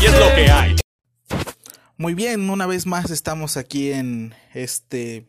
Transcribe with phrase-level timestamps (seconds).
[0.00, 0.76] y es lo que hay.
[1.96, 5.26] Muy bien, una vez más estamos aquí en este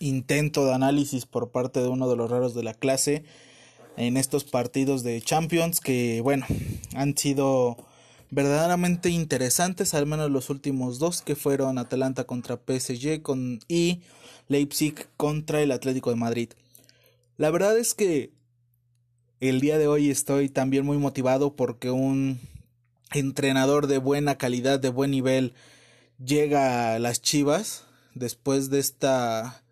[0.00, 3.24] intento de análisis por parte de uno de los raros de la clase
[3.96, 6.46] en estos partidos de Champions que, bueno,
[6.94, 7.76] han sido
[8.30, 14.02] verdaderamente interesantes, al menos los últimos dos que fueron Atalanta contra PSG con, y
[14.48, 16.50] Leipzig contra el Atlético de Madrid.
[17.36, 18.32] La verdad es que
[19.40, 22.40] el día de hoy estoy también muy motivado porque un
[23.12, 25.54] entrenador de buena calidad, de buen nivel,
[26.24, 27.84] llega a las Chivas
[28.14, 29.62] después de esta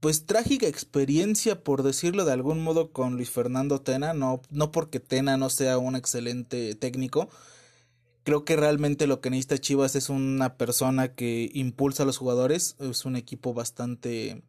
[0.00, 5.00] pues trágica experiencia por decirlo de algún modo con Luis Fernando Tena, no no porque
[5.00, 7.30] Tena no sea un excelente técnico,
[8.22, 12.76] creo que realmente lo que necesita Chivas es una persona que impulsa a los jugadores,
[12.80, 14.42] es un equipo bastante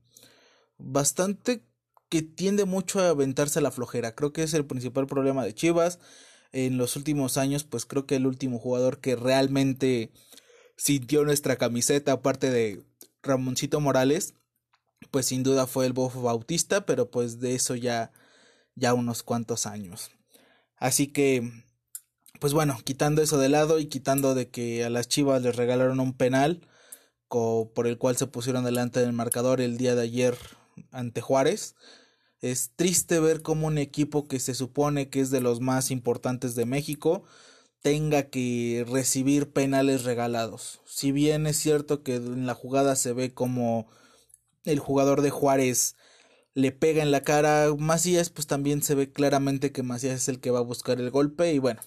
[0.77, 1.63] bastante
[2.09, 4.15] que tiende mucho a aventarse a la flojera.
[4.15, 5.99] Creo que es el principal problema de Chivas.
[6.51, 10.11] En los últimos años, pues creo que el último jugador que realmente
[10.77, 12.83] sintió nuestra camiseta, aparte de
[13.23, 14.33] Ramoncito Morales,
[15.11, 18.11] pues sin duda fue el Bofo Bautista, pero pues de eso ya,
[18.75, 20.11] ya unos cuantos años.
[20.77, 21.51] Así que,
[22.39, 25.99] pues bueno, quitando eso de lado y quitando de que a las Chivas les regalaron
[25.99, 26.61] un penal
[27.27, 30.37] por el cual se pusieron delante del marcador el día de ayer
[30.91, 31.75] ante Juárez.
[32.45, 36.53] Es triste ver cómo un equipo que se supone que es de los más importantes
[36.53, 37.23] de México
[37.81, 40.79] tenga que recibir penales regalados.
[40.85, 43.87] Si bien es cierto que en la jugada se ve como
[44.63, 45.95] el jugador de Juárez
[46.53, 50.29] le pega en la cara a Macías, pues también se ve claramente que Macías es
[50.29, 51.81] el que va a buscar el golpe y bueno,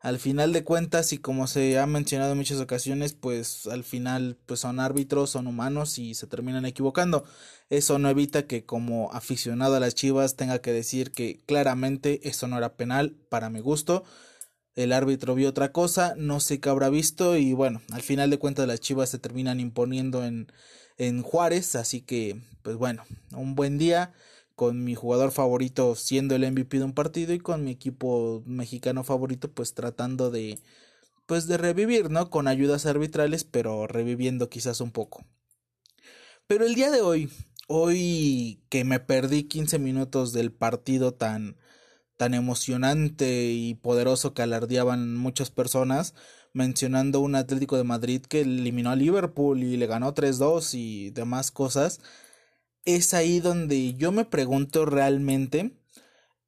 [0.00, 4.38] al final de cuentas y como se ha mencionado en muchas ocasiones, pues al final
[4.46, 7.24] pues son árbitros, son humanos y se terminan equivocando.
[7.68, 12.48] Eso no evita que como aficionado a las Chivas tenga que decir que claramente eso
[12.48, 14.04] no era penal para mi gusto
[14.74, 18.38] el árbitro vio otra cosa, no sé qué habrá visto y bueno, al final de
[18.38, 20.52] cuentas las Chivas se terminan imponiendo en,
[20.96, 24.12] en Juárez, así que pues bueno, un buen día
[24.60, 29.04] con mi jugador favorito siendo el MVP de un partido y con mi equipo mexicano
[29.04, 30.58] favorito pues tratando de
[31.24, 32.28] pues de revivir, ¿no?
[32.28, 35.24] Con ayudas arbitrales, pero reviviendo quizás un poco.
[36.46, 37.30] Pero el día de hoy,
[37.68, 41.56] hoy que me perdí 15 minutos del partido tan
[42.18, 46.12] tan emocionante y poderoso que alardeaban muchas personas,
[46.52, 51.50] mencionando un Atlético de Madrid que eliminó a Liverpool y le ganó 3-2 y demás
[51.50, 52.02] cosas,
[52.84, 55.72] es ahí donde yo me pregunto realmente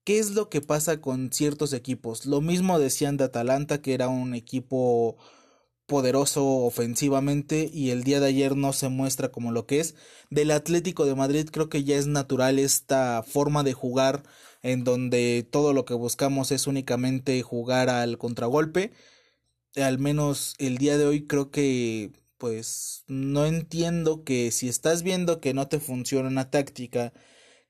[0.05, 2.27] qué es lo que pasa con ciertos equipos.
[2.27, 5.17] Lo mismo decían de Atalanta, que era un equipo
[5.87, 9.95] poderoso ofensivamente y el día de ayer no se muestra como lo que es.
[10.31, 14.23] Del Atlético de Madrid creo que ya es natural esta forma de jugar
[14.63, 18.93] en donde todo lo que buscamos es únicamente jugar al contragolpe.
[19.77, 25.41] Al menos el día de hoy creo que pues no entiendo que si estás viendo
[25.41, 27.13] que no te funciona una táctica,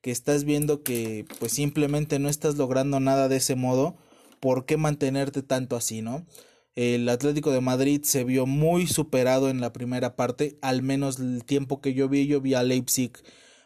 [0.01, 3.97] que estás viendo que pues simplemente no estás logrando nada de ese modo,
[4.39, 6.25] ¿por qué mantenerte tanto así, no?
[6.73, 11.45] El Atlético de Madrid se vio muy superado en la primera parte, al menos el
[11.45, 13.11] tiempo que yo vi, yo vi a Leipzig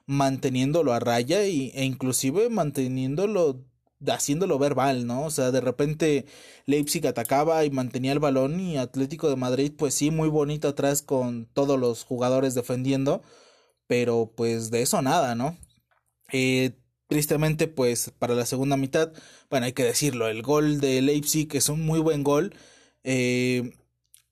[0.07, 3.63] manteniéndolo a raya y, e inclusive manteniéndolo
[4.06, 5.25] haciéndolo verbal, ¿no?
[5.25, 6.25] O sea, de repente
[6.66, 11.02] Leipzig atacaba y mantenía el balón y Atlético de Madrid, pues sí, muy bonito atrás
[11.02, 13.22] con todos los jugadores defendiendo,
[13.88, 15.58] pero pues de eso nada, ¿no?
[16.31, 16.74] Eh,
[17.08, 19.13] tristemente, pues para la segunda mitad,
[19.50, 22.56] bueno, hay que decirlo, el gol de Leipzig es un muy buen gol.
[23.03, 23.74] Eh,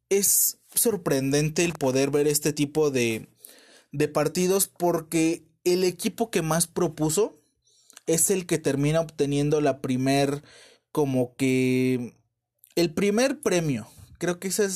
[0.09, 3.28] es sorprendente el poder ver este tipo de,
[3.92, 7.42] de partidos porque el equipo que más propuso
[8.06, 10.44] es el que termina obteniendo la primer,
[10.92, 12.16] como que,
[12.76, 13.88] el primer premio.
[14.18, 14.68] Creo que esa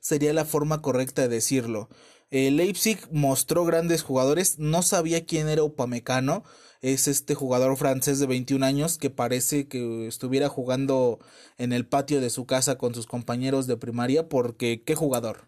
[0.00, 1.88] sería la forma correcta de decirlo.
[2.30, 6.44] El Leipzig mostró grandes jugadores, no sabía quién era Upamecano,
[6.82, 11.18] es este jugador francés de 21 años que parece que estuviera jugando
[11.58, 15.46] en el patio de su casa con sus compañeros de primaria porque qué jugador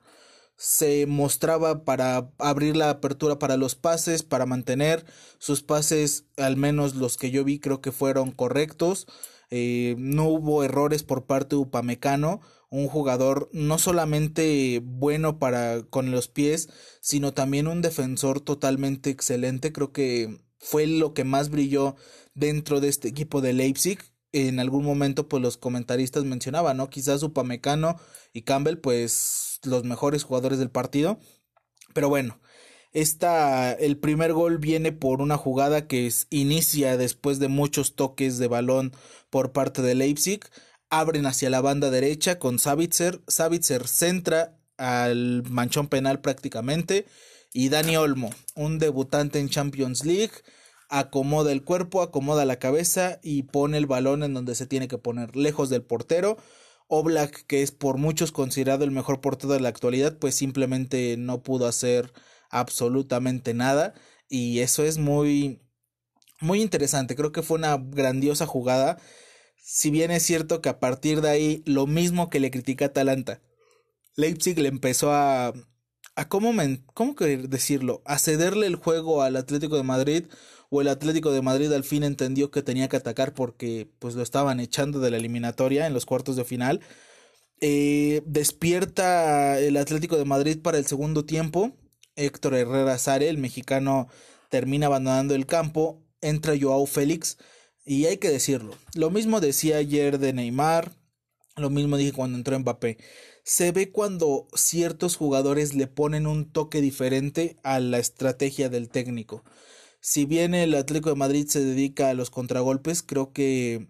[0.59, 5.07] se mostraba para abrir la apertura para los pases, para mantener
[5.39, 9.07] sus pases, al menos los que yo vi creo que fueron correctos.
[9.51, 12.41] Eh, no hubo errores por parte de Upamecano,
[12.71, 16.69] un jugador no solamente bueno para con los pies,
[17.01, 19.73] sino también un defensor totalmente excelente.
[19.73, 21.95] Creo que fue lo que más brilló
[22.35, 24.01] dentro de este equipo de Leipzig.
[24.33, 26.91] En algún momento, pues los comentaristas mencionaban, ¿no?
[26.91, 27.97] Quizás Upamecano
[28.33, 31.19] y Campbell, pues los mejores jugadores del partido.
[31.95, 32.41] Pero bueno,
[32.93, 38.49] esta, el primer gol viene por una jugada que inicia después de muchos toques de
[38.49, 38.93] balón
[39.31, 40.41] por parte de Leipzig.
[40.91, 47.07] abren hacia la banda derecha con Savitzer, Savitzer centra al manchón penal prácticamente
[47.53, 50.33] y Dani Olmo, un debutante en Champions League,
[50.89, 54.99] acomoda el cuerpo, acomoda la cabeza y pone el balón en donde se tiene que
[54.99, 56.37] poner, lejos del portero.
[56.89, 61.43] Oblak, que es por muchos considerado el mejor portero de la actualidad, pues simplemente no
[61.43, 62.13] pudo hacer
[62.51, 63.95] absolutamente nada
[64.29, 65.61] y eso es muy
[66.41, 68.99] muy interesante, creo que fue una grandiosa jugada.
[69.57, 73.43] Si bien es cierto que a partir de ahí lo mismo que le critica Atalanta,
[74.17, 75.53] Leipzig le empezó a
[76.27, 76.53] cómo,
[76.95, 80.25] cómo decirlo, a cederle el juego al Atlético de Madrid
[80.71, 84.23] o el Atlético de Madrid al fin entendió que tenía que atacar porque pues lo
[84.23, 86.81] estaban echando de la eliminatoria en los cuartos de final.
[87.61, 91.73] Eh, despierta el Atlético de Madrid para el segundo tiempo.
[92.17, 94.09] Héctor Herrera Sare, el mexicano,
[94.51, 96.03] termina abandonando el campo.
[96.21, 97.39] Entra Joao Félix.
[97.85, 98.75] Y hay que decirlo.
[98.95, 100.93] Lo mismo decía ayer de Neymar.
[101.57, 102.99] Lo mismo dije cuando entró Mbappé
[103.49, 109.43] se ve cuando ciertos jugadores le ponen un toque diferente a la estrategia del técnico.
[110.01, 113.89] Si bien el Atlético de Madrid se dedica a los contragolpes, creo que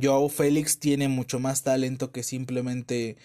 [0.00, 3.16] Joao Félix tiene mucho más talento que simplemente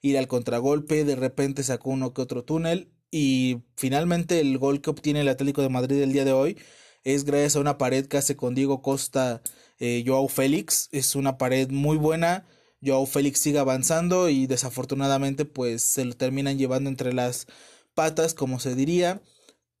[0.00, 4.88] ir al contragolpe, de repente sacó uno que otro túnel y finalmente el gol que
[4.88, 6.56] obtiene el Atlético de Madrid el día de hoy
[7.04, 9.42] es gracias a una pared que hace con Diego Costa
[9.80, 12.46] eh, Joao Félix, es una pared muy buena
[12.82, 17.46] Joao Félix sigue avanzando y desafortunadamente pues se lo terminan llevando entre las
[17.94, 19.20] patas como se diría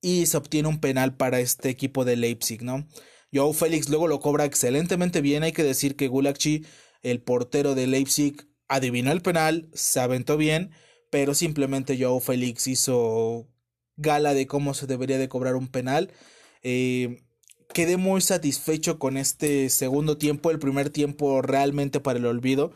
[0.02, 2.86] y se obtiene un penal para este equipo de Leipzig, ¿no?
[3.32, 6.64] Joao Félix luego lo cobra excelentemente bien, hay que decir que Gulakchi,
[7.02, 10.72] el portero de Leipzig, adivinó el penal, se aventó bien,
[11.10, 13.48] pero simplemente Joao Félix hizo
[13.96, 16.12] gala de cómo se debería de cobrar un penal.
[16.62, 17.22] Eh,
[17.72, 22.72] quedé muy satisfecho con este segundo tiempo, el primer tiempo realmente para el olvido,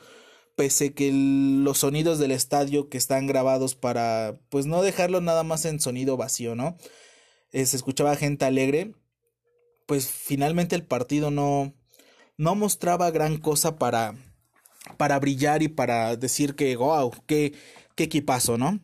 [0.57, 5.65] pese que los sonidos del estadio que están grabados para pues no dejarlo nada más
[5.65, 6.77] en sonido vacío, ¿no?
[7.53, 8.95] Eh, se escuchaba gente alegre,
[9.87, 11.75] pues finalmente el partido no
[12.37, 14.15] no mostraba gran cosa para
[14.97, 17.55] para brillar y para decir que wow, qué
[17.97, 18.81] qué equipazo, ¿no?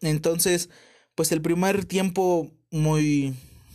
[0.00, 0.70] Entonces,
[1.14, 3.34] pues el primer tiempo muy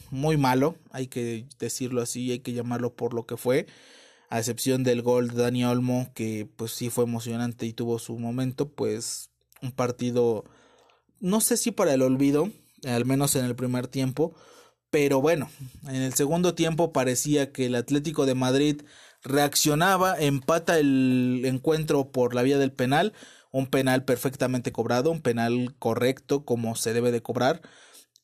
[0.09, 3.67] muy malo, hay que decirlo así, hay que llamarlo por lo que fue,
[4.29, 8.17] a excepción del gol de Dani Olmo, que pues sí fue emocionante y tuvo su
[8.17, 9.29] momento, pues
[9.61, 10.45] un partido,
[11.19, 12.49] no sé si para el olvido,
[12.85, 14.35] al menos en el primer tiempo,
[14.89, 15.49] pero bueno,
[15.87, 18.81] en el segundo tiempo parecía que el Atlético de Madrid
[19.23, 23.13] reaccionaba, empata el encuentro por la vía del penal,
[23.51, 27.61] un penal perfectamente cobrado, un penal correcto como se debe de cobrar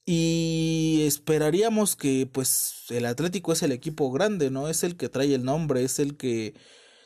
[0.06, 4.68] y esperaríamos que pues el Atlético es el equipo grande, ¿no?
[4.68, 6.56] Es el que trae el nombre, es el que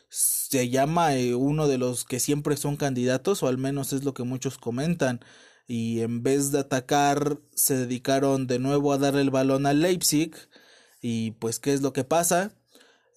[0.10, 4.14] se llama eh, uno de los que siempre son candidatos, o al menos es lo
[4.14, 5.20] que muchos comentan.
[5.68, 10.34] Y en vez de atacar, se dedicaron de nuevo a darle el balón al Leipzig.
[11.02, 12.54] Y pues, ¿qué es lo que pasa?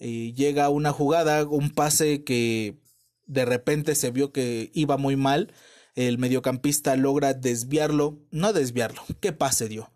[0.01, 2.79] Eh, llega una jugada, un pase que
[3.27, 5.53] de repente se vio que iba muy mal
[6.01, 9.93] el mediocampista logra desviarlo, no desviarlo, ¿qué pase dio?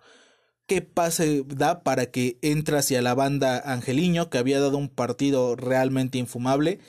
[0.66, 5.56] ¿Qué pase da para que entre hacia la banda Angeliño, que había dado un partido
[5.56, 6.80] realmente infumable?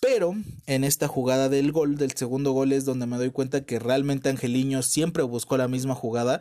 [0.00, 0.34] Pero
[0.66, 4.28] en esta jugada del gol, del segundo gol, es donde me doy cuenta que realmente
[4.28, 6.40] Angeliño siempre buscó la misma jugada.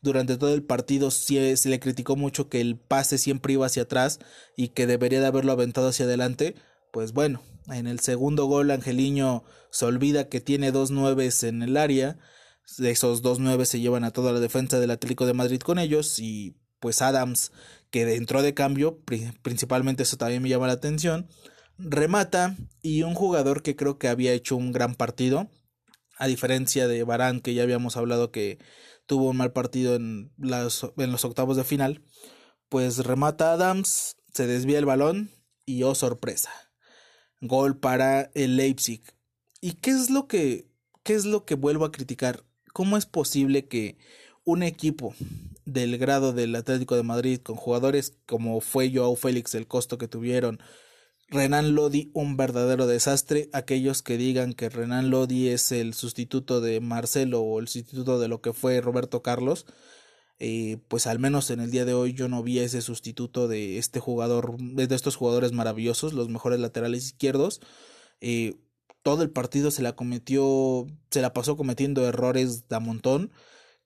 [0.00, 4.18] Durante todo el partido se le criticó mucho que el pase siempre iba hacia atrás
[4.56, 6.56] y que debería de haberlo aventado hacia adelante.
[6.94, 11.76] Pues bueno, en el segundo gol, Angeliño se olvida que tiene dos nueves en el
[11.76, 12.20] área.
[12.78, 16.20] Esos dos nueve se llevan a toda la defensa del Atlético de Madrid con ellos.
[16.20, 17.50] Y pues Adams,
[17.90, 19.02] que entró de cambio,
[19.42, 21.28] principalmente eso también me llama la atención,
[21.78, 22.56] remata.
[22.80, 25.50] Y un jugador que creo que había hecho un gran partido,
[26.16, 28.60] a diferencia de Barán, que ya habíamos hablado que
[29.06, 32.04] tuvo un mal partido en, las, en los octavos de final,
[32.68, 35.32] pues remata Adams, se desvía el balón
[35.66, 36.63] y oh sorpresa
[37.46, 39.02] Gol para el Leipzig.
[39.60, 40.66] ¿Y qué es lo que
[41.02, 42.44] qué es lo que vuelvo a criticar?
[42.72, 43.98] ¿Cómo es posible que
[44.44, 45.14] un equipo
[45.64, 50.08] del grado del Atlético de Madrid con jugadores como fue Joao Félix, el costo que
[50.08, 50.60] tuvieron,
[51.28, 53.48] Renan Lodi, un verdadero desastre.
[53.52, 58.28] Aquellos que digan que Renan Lodi es el sustituto de Marcelo o el sustituto de
[58.28, 59.66] lo que fue Roberto Carlos,
[60.38, 63.78] eh, pues al menos en el día de hoy yo no vi ese sustituto de
[63.78, 67.60] este jugador, de estos jugadores maravillosos, los mejores laterales izquierdos.
[68.20, 68.56] Eh,
[69.02, 73.32] todo el partido se la cometió, se la pasó cometiendo errores de a montón.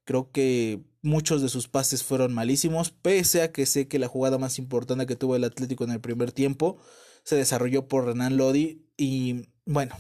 [0.05, 4.39] Creo que muchos de sus pases fueron malísimos, pese a que sé que la jugada
[4.39, 6.79] más importante que tuvo el Atlético en el primer tiempo
[7.25, 9.95] se desarrolló por Renan Lodi y bueno,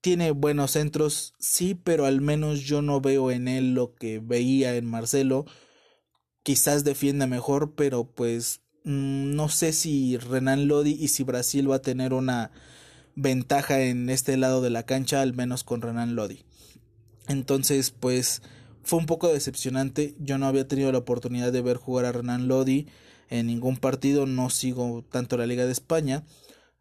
[0.00, 4.76] tiene buenos centros, sí, pero al menos yo no veo en él lo que veía
[4.76, 5.44] en Marcelo.
[6.44, 11.76] Quizás defienda mejor, pero pues mm, no sé si Renan Lodi y si Brasil va
[11.76, 12.52] a tener una
[13.16, 16.44] ventaja en este lado de la cancha, al menos con Renan Lodi.
[17.26, 18.42] Entonces, pues
[18.84, 20.14] fue un poco decepcionante.
[20.20, 22.86] Yo no había tenido la oportunidad de ver jugar a Renan Lodi
[23.30, 26.24] en ningún partido, no sigo tanto la Liga de España,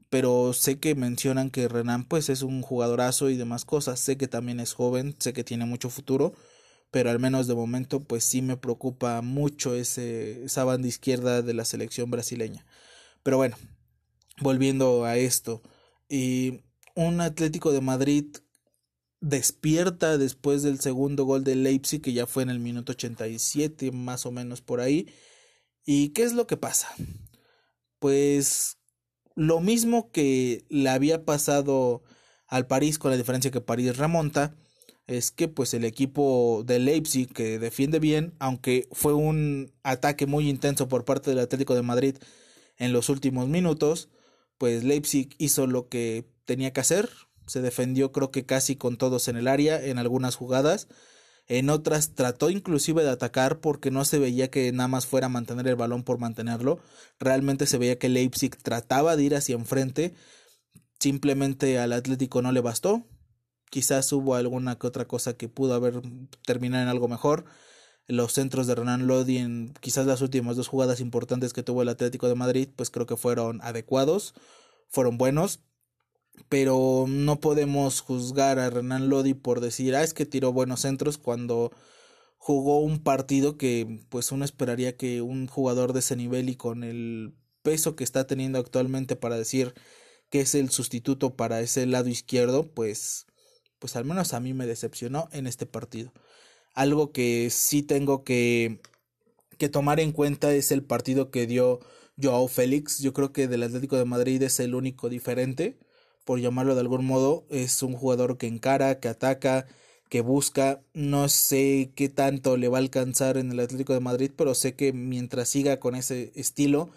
[0.10, 4.28] pero sé que mencionan que Renan pues es un jugadorazo y demás cosas, sé que
[4.28, 6.34] también es joven, sé que tiene mucho futuro,
[6.94, 11.56] pero al menos de momento pues sí me preocupa mucho ese, esa banda izquierda de
[11.56, 12.68] la selección brasileña.
[13.24, 13.58] Pero bueno,
[14.42, 15.64] volviendo a esto,
[16.08, 16.62] y
[16.94, 18.28] un Atlético de Madrid
[19.22, 24.28] despierta después del segundo gol de Leipzig, que ya fue en el minuto 87, más
[24.28, 25.08] o menos por ahí.
[25.88, 26.90] ¿Y qué es lo que pasa?
[27.98, 28.78] Pues
[29.36, 32.04] lo mismo que le había pasado
[32.46, 34.56] al París, con la diferencia que París remonta,
[35.08, 40.50] es que pues el equipo de Leipzig que defiende bien, aunque fue un ataque muy
[40.50, 42.18] intenso por parte del Atlético de Madrid
[42.78, 44.10] en los últimos minutos,
[44.58, 47.10] pues Leipzig hizo lo que tenía que hacer,
[47.48, 50.88] se defendió creo que casi con todos en el área en algunas jugadas,
[51.48, 55.68] en otras trató inclusive de atacar porque no se veía que nada más fuera mantener
[55.68, 56.80] el balón por mantenerlo,
[57.20, 60.14] realmente se veía que Leipzig trataba de ir hacia enfrente,
[61.00, 63.06] simplemente al Atlético no le bastó,
[63.74, 66.00] quizás hubo alguna que otra cosa que pudo haber
[66.46, 67.46] terminado en algo mejor,
[68.06, 71.90] los centros de Renan Lodi en quizás las últimas dos jugadas importantes que tuvo el
[71.90, 74.36] Atlético de Madrid, pues creo que fueron adecuados,
[74.90, 75.62] fueron buenos,
[76.50, 81.18] pero no podemos juzgar a Renan Lodi por decir, ah, es que tiró buenos centros
[81.18, 81.72] cuando
[82.38, 86.84] jugó un partido que pues uno esperaría que un jugador de ese nivel y con
[86.84, 89.74] el peso que está teniendo actualmente para decir
[90.30, 93.26] que es el sustituto para ese lado izquierdo, pues
[93.84, 96.14] pues al menos a mí me decepcionó en este partido.
[96.74, 98.80] Algo que sí tengo que,
[99.58, 101.82] que tomar en cuenta es el partido que dio
[102.22, 103.00] Joao Félix.
[103.00, 105.78] Yo creo que del Atlético de Madrid es el único diferente,
[106.24, 107.46] por llamarlo de algún modo.
[107.50, 109.68] Es un jugador que encara, que ataca,
[110.10, 110.82] que busca.
[110.94, 114.76] No sé qué tanto le va a alcanzar en el Atlético de Madrid, pero sé
[114.76, 116.90] que mientras siga con ese estilo,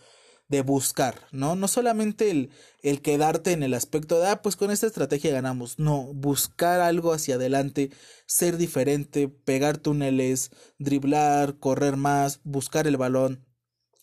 [0.49, 1.57] de buscar, ¿no?
[1.57, 2.51] No solamente el,
[2.83, 7.13] el quedarte en el aspecto de, ah, pues con esta estrategia ganamos, no, buscar algo
[7.13, 7.91] hacia adelante,
[8.27, 13.45] ser diferente, pegar túneles, driblar, correr más, buscar el balón,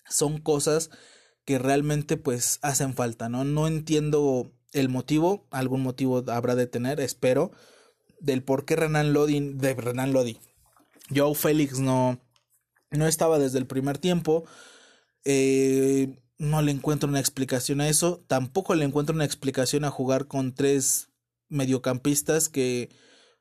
[0.10, 0.90] son cosas
[1.46, 3.46] que realmente pues hacen falta, ¿no?
[3.46, 7.52] No entiendo el motivo, algún motivo habrá de tener, espero,
[8.20, 10.40] del por qué Renan Lodi, de Renan Lodi,
[11.14, 12.20] Joe Félix no,
[12.92, 14.46] no estaba desde el primer tiempo,
[15.26, 18.24] eh, no le encuentro una explicación a eso.
[18.28, 21.10] Tampoco le encuentro una explicación a jugar con tres
[21.50, 22.90] mediocampistas que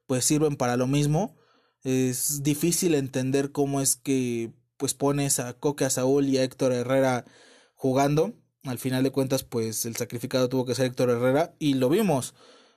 [0.07, 1.37] pues sirven para lo mismo.
[1.83, 6.73] Es difícil entender cómo es que pues pones a Coque, a Saúl y a Héctor
[6.73, 7.25] Herrera
[7.75, 8.35] jugando.
[8.65, 12.35] Al final de cuentas pues el sacrificado tuvo que ser Héctor Herrera y lo vimos.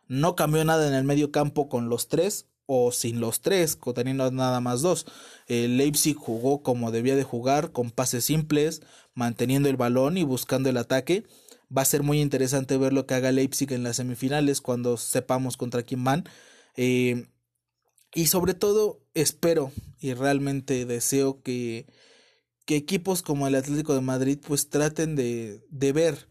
[0.07, 4.29] No cambió nada en el medio campo con los tres o sin los tres, teniendo
[4.31, 5.05] nada más dos.
[5.47, 8.81] Leipzig jugó como debía de jugar, con pases simples,
[9.15, 11.25] manteniendo el balón y buscando el ataque.
[11.75, 15.57] Va a ser muy interesante ver lo que haga Leipzig en las semifinales cuando sepamos
[15.57, 16.25] contra quién van.
[16.75, 17.27] Eh,
[18.13, 21.87] y sobre todo espero y realmente deseo que,
[22.65, 26.29] que equipos como el Atlético de Madrid pues traten de, de ver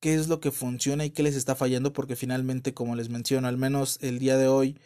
[0.00, 3.48] qué es lo que funciona y qué les está fallando porque finalmente como les menciono
[3.48, 4.78] al menos el día de hoy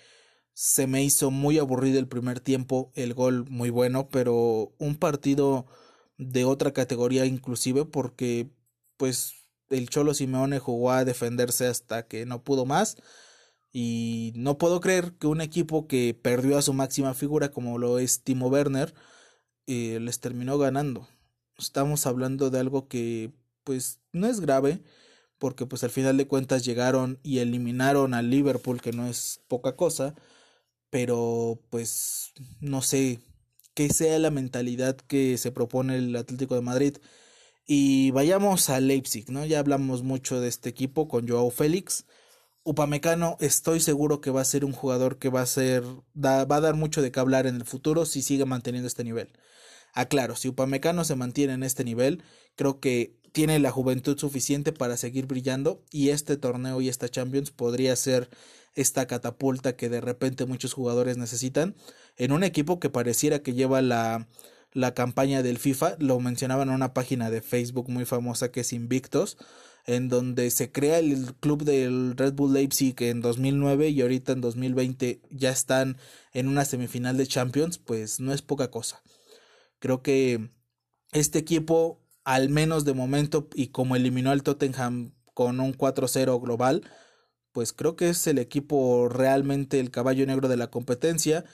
[0.53, 5.67] se me hizo muy aburrido el primer tiempo, el gol muy bueno, pero un partido
[6.21, 8.51] de otra categoría inclusive porque
[8.99, 9.35] pues
[9.71, 12.97] el Cholo Simeone jugó a defenderse hasta que no pudo más
[13.73, 17.99] y no puedo creer que un equipo que perdió a su máxima figura como lo
[17.99, 18.95] es Timo Werner
[19.67, 21.09] eh, les terminó ganando.
[21.59, 23.33] Estamos hablando de algo que
[23.65, 24.83] pues no es grave
[25.39, 29.77] porque pues al final de cuentas llegaron y eliminaron al Liverpool que no es poca
[29.77, 30.15] cosa
[30.91, 33.21] pero pues no sé
[33.81, 36.99] qué sea la mentalidad que se propone el Atlético de Madrid.
[37.67, 39.47] Y vayamos a Leipzig, ¿no?
[39.47, 42.05] Ya hablamos mucho de este equipo con Joao Félix.
[42.63, 45.83] Upamecano estoy seguro que va a ser un jugador que va a ser
[46.15, 49.33] va a dar mucho de qué hablar en el futuro si sigue manteniendo este nivel.
[49.95, 52.23] Aclaro, si Upamecano se mantiene en este nivel,
[52.57, 57.51] creo que tiene la juventud suficiente para seguir brillando y este torneo y esta Champions
[57.51, 58.29] podría ser
[58.75, 61.75] esta catapulta que de repente muchos jugadores necesitan
[62.17, 64.29] en un equipo que pareciera que lleva la,
[64.73, 68.73] la campaña del FIFA, lo mencionaban en una página de Facebook muy famosa que es
[68.73, 69.37] Invictos,
[69.87, 74.41] en donde se crea el club del Red Bull Leipzig en 2009 y ahorita en
[74.41, 75.97] 2020 ya están
[76.33, 79.03] en una semifinal de Champions, pues no es poca cosa.
[79.79, 80.51] Creo que
[81.13, 86.83] este equipo, al menos de momento, y como eliminó al Tottenham con un 4-0 global,
[87.53, 91.45] pues creo que es el equipo realmente el caballo negro de la competencia.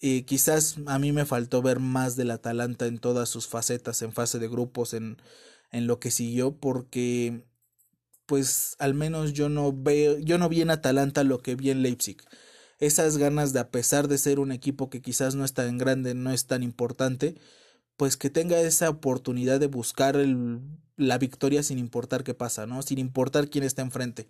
[0.00, 4.12] Y quizás a mí me faltó ver más del Atalanta en todas sus facetas, en
[4.12, 5.18] fase de grupos, en,
[5.70, 7.44] en lo que siguió, porque
[8.26, 11.82] pues al menos yo no veo, yo no vi en Atalanta lo que vi en
[11.82, 12.18] Leipzig.
[12.78, 16.14] Esas ganas de a pesar de ser un equipo que quizás no es tan grande,
[16.14, 17.34] no es tan importante,
[17.96, 20.60] pues que tenga esa oportunidad de buscar el,
[20.96, 22.82] la victoria sin importar qué pasa, ¿no?
[22.82, 24.28] Sin importar quién está enfrente.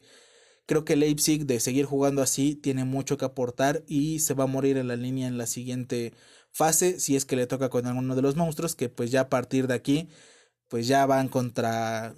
[0.71, 4.47] Creo que Leipzig de seguir jugando así tiene mucho que aportar y se va a
[4.47, 6.15] morir en la línea en la siguiente
[6.53, 9.29] fase si es que le toca con alguno de los monstruos que pues ya a
[9.29, 10.09] partir de aquí
[10.69, 12.15] pues ya van contra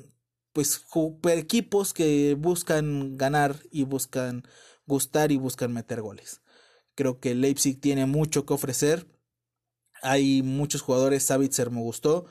[0.52, 0.85] pues
[1.30, 4.42] equipos que buscan ganar y buscan
[4.85, 6.42] gustar y buscan meter goles.
[6.94, 9.06] Creo que Leipzig tiene mucho que ofrecer.
[10.02, 12.26] Hay muchos jugadores, Savitzer me gustó.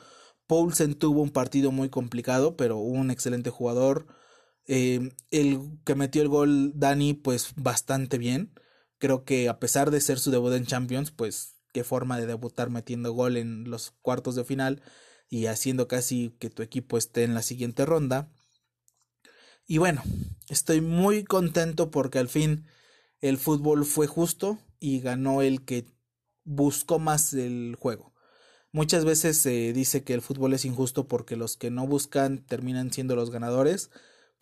[0.46, 4.21] Poulsen tuvo un partido muy complicado, pero un excelente jugador.
[4.66, 8.52] Eh, el que metió el gol Dani, pues bastante bien.
[8.98, 12.70] Creo que a pesar de ser su debut en Champions, pues qué forma de debutar
[12.70, 14.82] metiendo gol en los cuartos de final
[15.28, 18.30] y haciendo casi que tu equipo esté en la siguiente ronda.
[19.66, 20.02] Y bueno,
[20.48, 22.66] estoy muy contento porque al fin
[23.20, 25.86] el fútbol fue justo y ganó el que
[26.44, 28.12] buscó más el juego.
[28.72, 32.92] Muchas veces se dice que el fútbol es injusto porque los que no buscan terminan
[32.92, 33.90] siendo los ganadores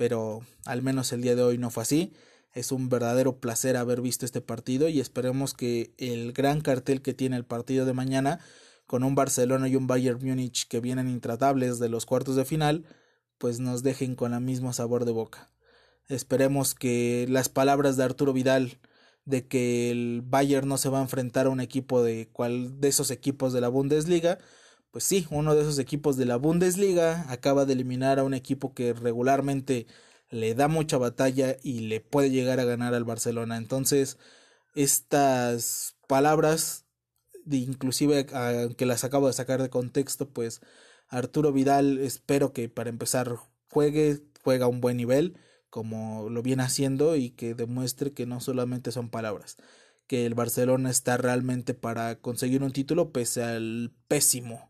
[0.00, 2.14] pero al menos el día de hoy no fue así.
[2.54, 7.12] Es un verdadero placer haber visto este partido y esperemos que el gran cartel que
[7.12, 8.40] tiene el partido de mañana,
[8.86, 12.86] con un Barcelona y un Bayern Múnich que vienen intratables de los cuartos de final,
[13.36, 15.50] pues nos dejen con el mismo sabor de boca.
[16.08, 18.78] Esperemos que las palabras de Arturo Vidal
[19.26, 22.88] de que el Bayern no se va a enfrentar a un equipo de cual de
[22.88, 24.38] esos equipos de la Bundesliga,
[24.90, 28.74] pues sí, uno de esos equipos de la Bundesliga acaba de eliminar a un equipo
[28.74, 29.86] que regularmente
[30.30, 33.56] le da mucha batalla y le puede llegar a ganar al Barcelona.
[33.56, 34.18] Entonces,
[34.74, 36.86] estas palabras,
[37.50, 40.60] inclusive aunque las acabo de sacar de contexto, pues
[41.08, 43.36] Arturo Vidal espero que para empezar
[43.70, 45.36] juegue, juega a un buen nivel,
[45.70, 49.56] como lo viene haciendo y que demuestre que no solamente son palabras
[50.10, 54.69] que el Barcelona está realmente para conseguir un título pese al pésimo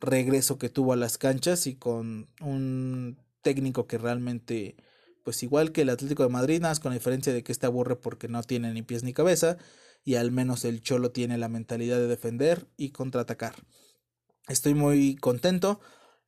[0.00, 4.76] regreso que tuvo a las canchas y con un técnico que realmente,
[5.24, 7.96] pues igual que el Atlético de Madrid, más con la diferencia de que este aburre
[7.96, 9.56] porque no tiene ni pies ni cabeza
[10.04, 13.56] y al menos el Cholo tiene la mentalidad de defender y contraatacar.
[14.48, 15.80] Estoy muy contento.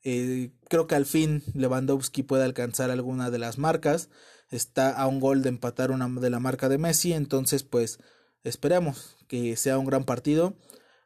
[0.03, 4.11] Eh, creo que al fin Lewandowski puede alcanzar alguna de las marcas.
[4.51, 7.13] Está a un gol de empatar una de la marca de Messi.
[7.13, 8.01] Entonces, pues
[8.43, 10.57] esperemos que sea un gran partido.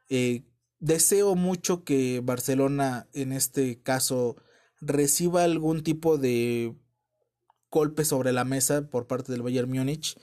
[0.09, 0.43] Eh,
[0.83, 4.35] deseo mucho que Barcelona en este caso
[4.81, 6.75] reciba algún tipo de
[7.71, 10.17] golpe sobre la mesa por parte del Bayern Múnich.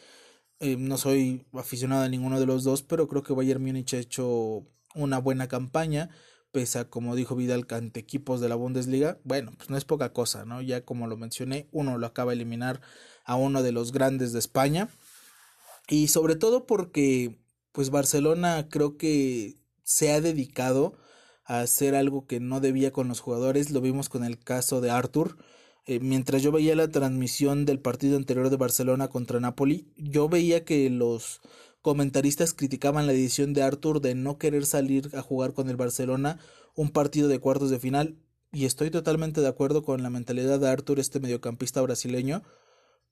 [0.60, 3.98] Eh, no soy aficionado a ninguno de los dos, pero creo que Bayern Múnich ha
[3.98, 6.10] hecho una buena campaña,
[6.52, 9.18] pese a, como dijo Vidal, ante equipos de la Bundesliga.
[9.24, 10.60] Bueno, pues no es poca cosa, ¿no?
[10.60, 12.82] Ya como lo mencioné, uno lo acaba de eliminar
[13.24, 14.90] a uno de los grandes de España.
[15.88, 17.40] Y sobre todo porque,
[17.72, 19.59] pues Barcelona creo que
[19.90, 20.94] se ha dedicado
[21.44, 23.72] a hacer algo que no debía con los jugadores.
[23.72, 25.36] Lo vimos con el caso de Arthur.
[25.84, 30.64] Eh, mientras yo veía la transmisión del partido anterior de Barcelona contra Napoli, yo veía
[30.64, 31.40] que los
[31.82, 36.38] comentaristas criticaban la decisión de Arthur de no querer salir a jugar con el Barcelona
[36.76, 38.16] un partido de cuartos de final.
[38.52, 42.44] Y estoy totalmente de acuerdo con la mentalidad de Arthur, este mediocampista brasileño,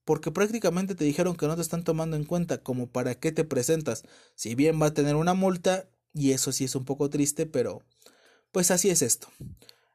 [0.05, 3.43] porque prácticamente te dijeron que no te están tomando en cuenta como para qué te
[3.43, 4.05] presentas.
[4.37, 7.83] Si bien va a tener una multa, y eso sí es un poco triste, pero
[8.53, 9.29] pues así es esto.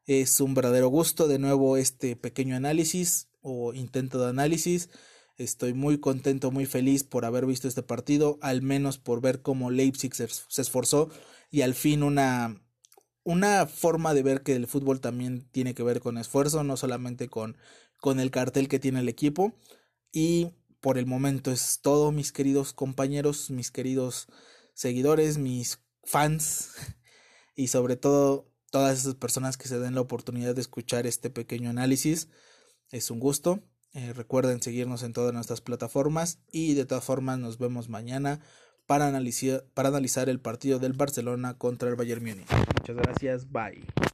[0.06, 4.90] Es un verdadero gusto de nuevo este pequeño análisis o intento de análisis.
[5.38, 9.72] Estoy muy contento, muy feliz por haber visto este partido, al menos por ver cómo
[9.72, 10.28] Leipzig se,
[10.62, 11.10] esforzó
[11.50, 12.62] y al fin una,
[13.24, 17.30] una forma de ver que el fútbol también tiene que ver con esfuerzo, no solamente
[17.30, 17.58] con,
[18.00, 19.54] con el cartel que tiene el equipo.
[20.12, 24.28] Y por el momento es todo, mis queridos compañeros, mis queridos
[24.74, 26.72] seguidores, mis fans
[27.56, 31.70] y sobre todo todas esas personas que se den la oportunidad de escuchar este pequeño
[31.70, 32.30] análisis.
[32.90, 33.62] Es un gusto.
[33.94, 38.40] Eh, recuerden seguirnos en todas nuestras plataformas y de todas formas nos vemos mañana
[38.88, 42.50] para analizar, para analizar el partido del Barcelona contra el Bayern Múnich.
[42.80, 43.94] Muchas gracias, bye.